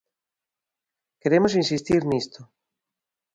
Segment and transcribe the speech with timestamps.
[1.21, 2.41] Queremos insistir nisto.